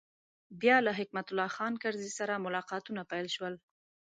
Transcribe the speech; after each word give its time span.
بیا 0.61 0.77
له 0.85 0.91
حکمت 0.99 1.25
الله 1.29 1.49
خان 1.55 1.73
کرزي 1.83 2.11
سره 2.19 2.43
ملاقاتونه 2.45 3.01
پیل 3.11 3.27
شول. 3.35 3.53